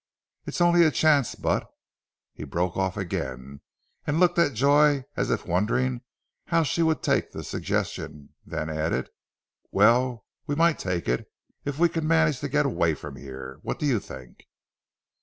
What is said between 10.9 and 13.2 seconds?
it, if we can manage to get away from